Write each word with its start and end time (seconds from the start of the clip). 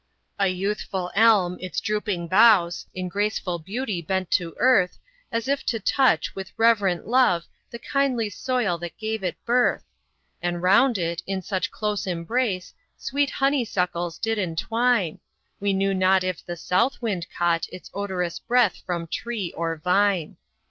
A 0.39 0.47
youthful 0.47 1.11
ELM 1.13 1.59
its 1.59 1.79
drooping 1.79 2.27
boughs 2.27 2.87
In 2.95 3.07
graceful 3.07 3.59
beauty 3.59 4.01
bent 4.01 4.31
to 4.31 4.55
earth, 4.57 4.97
As 5.31 5.47
if 5.47 5.63
to 5.67 5.79
touch, 5.79 6.33
with 6.33 6.53
reverent 6.57 7.05
love, 7.05 7.43
The 7.69 7.77
kindly 7.77 8.27
soil 8.27 8.79
that 8.79 8.97
gave 8.97 9.23
it 9.23 9.37
birth; 9.45 9.83
And 10.41 10.63
round 10.63 10.97
it, 10.97 11.21
in 11.27 11.43
such 11.43 11.69
close 11.69 12.07
embrace, 12.07 12.73
Sweet 12.97 13.29
honeysuckles 13.29 14.17
did 14.17 14.39
entwine, 14.39 15.19
We 15.59 15.71
knew 15.71 15.93
not 15.93 16.23
if 16.23 16.43
the 16.43 16.57
south 16.57 16.99
wind 16.99 17.27
caught 17.37 17.67
Its 17.71 17.91
odorous 17.93 18.39
breath 18.39 18.81
from 18.83 19.05
tree 19.05 19.53
or 19.55 19.77
vine. 19.77 20.37